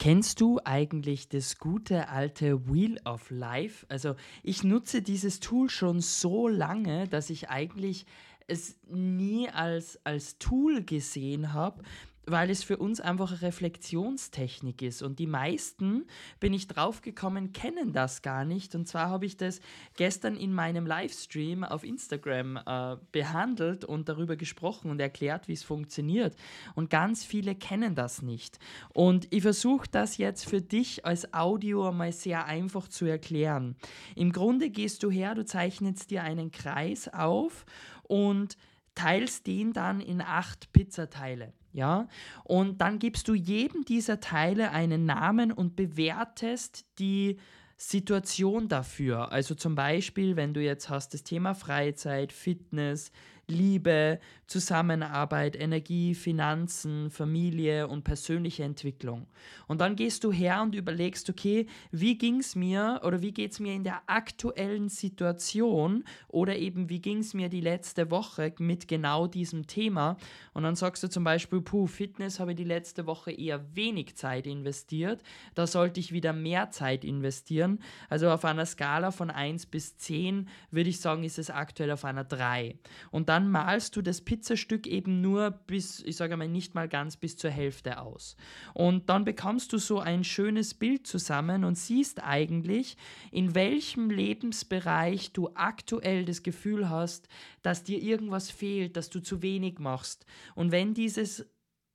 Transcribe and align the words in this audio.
Kennst 0.00 0.40
du 0.40 0.58
eigentlich 0.64 1.28
das 1.28 1.58
gute 1.58 2.08
alte 2.08 2.66
Wheel 2.66 2.98
of 3.04 3.28
Life? 3.28 3.84
Also 3.90 4.14
ich 4.42 4.64
nutze 4.64 5.02
dieses 5.02 5.40
Tool 5.40 5.68
schon 5.68 6.00
so 6.00 6.48
lange, 6.48 7.06
dass 7.06 7.28
ich 7.28 7.50
eigentlich 7.50 8.06
es 8.46 8.76
nie 8.88 9.50
als, 9.50 10.00
als 10.04 10.38
Tool 10.38 10.82
gesehen 10.82 11.52
habe, 11.52 11.82
weil 12.30 12.50
es 12.50 12.62
für 12.62 12.76
uns 12.76 13.00
einfach 13.00 13.30
eine 13.30 13.42
Reflexionstechnik 13.42 14.82
ist. 14.82 15.02
Und 15.02 15.18
die 15.18 15.26
meisten, 15.26 16.06
bin 16.38 16.52
ich 16.52 16.66
draufgekommen, 16.66 17.52
kennen 17.52 17.92
das 17.92 18.22
gar 18.22 18.44
nicht. 18.44 18.74
Und 18.74 18.86
zwar 18.86 19.08
habe 19.08 19.26
ich 19.26 19.36
das 19.36 19.60
gestern 19.96 20.36
in 20.36 20.52
meinem 20.52 20.86
Livestream 20.86 21.64
auf 21.64 21.84
Instagram 21.84 22.56
äh, 22.56 22.96
behandelt 23.12 23.84
und 23.84 24.08
darüber 24.08 24.36
gesprochen 24.36 24.90
und 24.90 25.00
erklärt, 25.00 25.48
wie 25.48 25.52
es 25.52 25.62
funktioniert. 25.62 26.36
Und 26.74 26.90
ganz 26.90 27.24
viele 27.24 27.54
kennen 27.54 27.94
das 27.94 28.22
nicht. 28.22 28.58
Und 28.92 29.26
ich 29.30 29.42
versuche 29.42 29.88
das 29.90 30.16
jetzt 30.16 30.48
für 30.48 30.60
dich 30.60 31.04
als 31.06 31.32
Audio 31.34 31.90
mal 31.92 32.12
sehr 32.12 32.46
einfach 32.46 32.88
zu 32.88 33.04
erklären. 33.04 33.76
Im 34.16 34.32
Grunde 34.32 34.70
gehst 34.70 35.02
du 35.02 35.10
her, 35.10 35.34
du 35.34 35.44
zeichnest 35.44 36.10
dir 36.10 36.22
einen 36.22 36.50
Kreis 36.50 37.08
auf 37.08 37.64
und 38.02 38.56
teilst 38.94 39.46
den 39.46 39.72
dann 39.72 40.00
in 40.00 40.20
acht 40.20 40.72
Pizzateile. 40.72 41.52
Ja, 41.72 42.08
und 42.44 42.80
dann 42.80 42.98
gibst 42.98 43.28
du 43.28 43.34
jedem 43.34 43.84
dieser 43.84 44.18
Teile 44.18 44.72
einen 44.72 45.04
Namen 45.06 45.52
und 45.52 45.76
bewertest 45.76 46.84
die 46.98 47.38
Situation 47.76 48.68
dafür. 48.68 49.30
Also 49.30 49.54
zum 49.54 49.74
Beispiel, 49.74 50.36
wenn 50.36 50.52
du 50.52 50.60
jetzt 50.60 50.90
hast 50.90 51.14
das 51.14 51.22
Thema 51.22 51.54
Freizeit, 51.54 52.32
Fitness, 52.32 53.12
Liebe, 53.50 54.18
Zusammenarbeit, 54.46 55.54
Energie, 55.54 56.14
Finanzen, 56.14 57.10
Familie 57.10 57.86
und 57.86 58.02
persönliche 58.02 58.64
Entwicklung. 58.64 59.28
Und 59.68 59.80
dann 59.80 59.94
gehst 59.94 60.24
du 60.24 60.32
her 60.32 60.62
und 60.62 60.74
überlegst, 60.74 61.30
okay, 61.30 61.66
wie 61.92 62.18
ging 62.18 62.40
es 62.40 62.56
mir 62.56 63.00
oder 63.04 63.22
wie 63.22 63.32
geht 63.32 63.52
es 63.52 63.60
mir 63.60 63.74
in 63.74 63.84
der 63.84 64.02
aktuellen 64.06 64.88
Situation 64.88 66.02
oder 66.26 66.56
eben 66.56 66.88
wie 66.88 67.00
ging 67.00 67.18
es 67.18 67.32
mir 67.32 67.48
die 67.48 67.60
letzte 67.60 68.10
Woche 68.10 68.52
mit 68.58 68.88
genau 68.88 69.28
diesem 69.28 69.68
Thema. 69.68 70.16
Und 70.52 70.64
dann 70.64 70.74
sagst 70.74 71.02
du 71.04 71.08
zum 71.08 71.22
Beispiel, 71.22 71.60
puh, 71.60 71.86
Fitness 71.86 72.40
habe 72.40 72.50
ich 72.50 72.56
die 72.56 72.64
letzte 72.64 73.06
Woche 73.06 73.30
eher 73.30 73.76
wenig 73.76 74.16
Zeit 74.16 74.46
investiert, 74.46 75.22
da 75.54 75.66
sollte 75.66 76.00
ich 76.00 76.12
wieder 76.12 76.32
mehr 76.32 76.70
Zeit 76.70 77.04
investieren. 77.04 77.78
Also 78.08 78.30
auf 78.30 78.44
einer 78.44 78.66
Skala 78.66 79.12
von 79.12 79.30
1 79.30 79.66
bis 79.66 79.96
10 79.96 80.48
würde 80.72 80.90
ich 80.90 81.00
sagen, 81.00 81.22
ist 81.22 81.38
es 81.38 81.50
aktuell 81.50 81.92
auf 81.92 82.04
einer 82.04 82.24
3. 82.24 82.76
Und 83.10 83.28
dann 83.28 83.39
dann 83.40 83.50
malst 83.50 83.96
du 83.96 84.02
das 84.02 84.20
Pizzastück 84.20 84.86
eben 84.86 85.22
nur 85.22 85.50
bis, 85.50 86.00
ich 86.00 86.16
sage 86.16 86.36
mal, 86.36 86.46
nicht 86.46 86.74
mal 86.74 86.88
ganz 86.88 87.16
bis 87.16 87.38
zur 87.38 87.50
Hälfte 87.50 88.00
aus. 88.00 88.36
Und 88.74 89.08
dann 89.08 89.24
bekommst 89.24 89.72
du 89.72 89.78
so 89.78 89.98
ein 89.98 90.24
schönes 90.24 90.74
Bild 90.74 91.06
zusammen 91.06 91.64
und 91.64 91.78
siehst 91.78 92.22
eigentlich, 92.22 92.98
in 93.30 93.54
welchem 93.54 94.10
Lebensbereich 94.10 95.32
du 95.32 95.48
aktuell 95.54 96.26
das 96.26 96.42
Gefühl 96.42 96.90
hast, 96.90 97.28
dass 97.62 97.82
dir 97.82 98.02
irgendwas 98.02 98.50
fehlt, 98.50 98.96
dass 98.96 99.08
du 99.08 99.20
zu 99.20 99.40
wenig 99.40 99.78
machst. 99.78 100.26
Und 100.54 100.70
wenn 100.70 100.92
dieses 100.92 101.46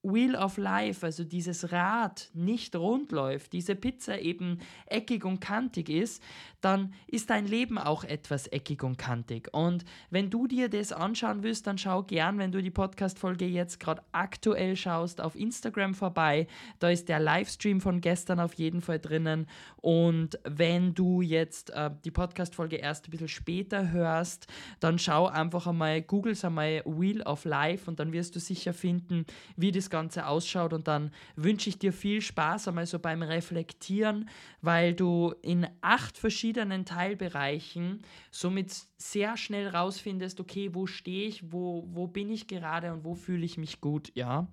Wheel 0.06 0.36
of 0.36 0.58
Life, 0.58 1.06
also 1.06 1.24
dieses 1.24 1.72
Rad, 1.72 2.30
nicht 2.34 2.76
rund 2.76 3.12
läuft, 3.12 3.54
diese 3.54 3.76
Pizza 3.76 4.20
eben 4.20 4.60
eckig 4.86 5.26
und 5.26 5.40
kantig 5.40 5.90
ist, 5.90 6.22
dann 6.62 6.94
ist 7.08 7.30
dein 7.30 7.46
Leben 7.46 7.78
auch 7.78 8.04
etwas 8.04 8.48
eckig 8.48 8.84
und 8.84 8.98
kantig. 8.98 9.50
Und 9.54 9.86
wenn 10.10 10.30
du 10.30 10.48
dir 10.48 10.70
das 10.70 10.92
anschauen 10.92 11.44
willst, 11.44 11.68
dann 11.68 11.78
schau 11.78 12.04
gern, 12.04 12.38
wenn 12.40 12.52
du 12.52 12.62
die 12.62 12.72
Podcast-Folge 12.72 13.46
jetzt 13.46 13.80
gerade 13.80 14.02
aktuell 14.12 14.76
schaust, 14.76 15.22
auf 15.22 15.36
Instagram 15.36 15.94
vorbei. 15.94 16.48
Da 16.80 16.90
ist 16.90 17.08
der 17.08 17.20
Livestream 17.20 17.82
von 17.82 18.02
gestern 18.02 18.40
auf 18.40 18.54
jeden 18.56 18.82
Fall 18.82 19.00
drinnen. 19.00 19.48
Und 19.78 20.40
wenn 20.44 20.96
du 20.96 21.22
jetzt 21.22 21.70
äh, 21.70 21.92
die 22.04 22.12
Podcast-Folge 22.12 22.78
erst 22.78 23.08
ein 23.08 23.12
bisschen 23.12 23.28
später 23.28 23.92
hörst, 23.92 24.48
dann 24.80 24.98
schau 24.98 25.28
einfach 25.28 25.68
einmal, 25.68 26.02
google 26.02 26.36
einmal 26.42 26.82
Wheel 26.86 27.22
of 27.22 27.46
Life 27.46 27.90
und 27.90 28.00
dann 28.00 28.12
wirst 28.12 28.36
du 28.36 28.40
sicher 28.40 28.74
finden, 28.74 29.26
wie 29.56 29.72
das 29.72 29.90
Ganze 29.96 30.28
ausschaut. 30.28 30.74
Und 30.74 30.90
dann 30.90 31.12
wünsche 31.38 31.70
ich 31.70 31.80
dir 31.80 31.94
viel 31.94 32.22
Spaß 32.22 32.68
einmal 32.68 32.86
so 32.86 33.00
beim 33.00 33.24
Reflektieren, 33.24 34.30
weil 34.62 34.94
du 34.94 35.34
in 35.42 35.66
acht 35.80 36.18
verschiedenen 36.18 36.84
Teilbereichen 36.84 38.02
somit 38.30 38.76
sehr 38.98 39.38
schnell 39.38 39.70
rausfindest, 39.70 40.42
okay, 40.42 40.72
wo 40.74 40.86
stehe 40.86 41.30
ich, 41.30 41.54
wo, 41.54 41.88
wo 41.94 42.08
bin 42.08 42.30
ich 42.30 42.48
gerade 42.48 42.92
und 42.92 43.06
wo 43.06 43.16
fühle 43.16 43.46
ich 43.46 43.58
mich 43.58 43.80
gut, 43.80 44.12
ja. 44.16 44.48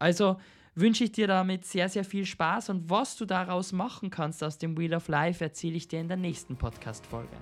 Also 0.00 0.36
wünsche 0.74 1.04
ich 1.04 1.12
dir 1.12 1.28
damit 1.28 1.64
sehr, 1.64 1.88
sehr 1.88 2.04
viel 2.04 2.26
Spaß 2.26 2.70
und 2.70 2.90
was 2.90 3.16
du 3.16 3.26
daraus 3.26 3.72
machen 3.72 4.10
kannst 4.10 4.42
aus 4.42 4.58
dem 4.58 4.76
Wheel 4.76 4.94
of 4.94 5.06
Life, 5.06 5.44
erzähle 5.44 5.76
ich 5.76 5.86
dir 5.86 6.00
in 6.00 6.08
der 6.08 6.16
nächsten 6.16 6.56
Podcast-Folge. 6.56 7.36